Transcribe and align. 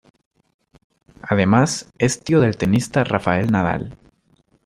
Además, 1.21 1.85
es 1.99 2.23
tío 2.23 2.39
del 2.41 2.57
tenista 2.57 3.03
Rafael 3.03 3.51
Nadal. 3.51 3.95